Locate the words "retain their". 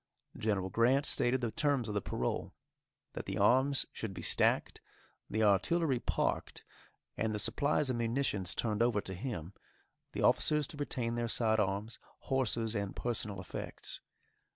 10.77-11.27